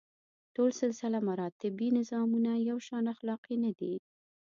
ټول 0.55 0.69
سلسله 0.81 1.17
مراتبي 1.29 1.87
نظامونه 1.99 2.51
یو 2.69 2.77
شان 2.87 3.03
اخلاقي 3.13 3.55
نه 3.65 3.71
دي. 3.79 3.93